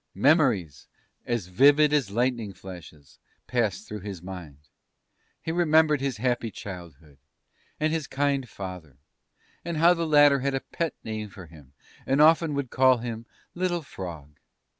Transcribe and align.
Memories, 0.15 0.87
as 1.27 1.45
vivid 1.45 1.93
as 1.93 2.09
lightning 2.09 2.53
flashes, 2.53 3.19
passed 3.45 3.87
through 3.87 3.99
his 3.99 4.19
mind. 4.19 4.57
He 5.43 5.51
remembered 5.51 6.01
his 6.01 6.17
happy 6.17 6.49
childhood, 6.49 7.19
and 7.79 7.93
his 7.93 8.07
kind 8.07 8.49
father, 8.49 8.97
and 9.63 9.77
how 9.77 9.93
the 9.93 10.07
latter 10.07 10.39
had 10.39 10.55
a 10.55 10.61
pet 10.61 10.95
name 11.03 11.29
for 11.29 11.45
him, 11.45 11.73
and 12.07 12.19
often 12.19 12.55
would 12.55 12.71
call 12.71 12.97
him 12.97 13.27
"little 13.53 13.83
Frog!" 13.83 14.39